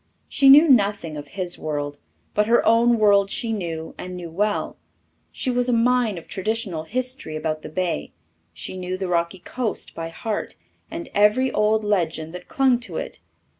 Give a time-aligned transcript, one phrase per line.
[0.27, 1.99] She knew nothing of his world,
[2.33, 4.77] but her own world she knew and knew well.
[5.31, 8.11] She was a mine of traditional history about the bay.
[8.51, 10.55] She knew the rocky coast by heart,
[10.89, 13.19] and every old legend that clung to it.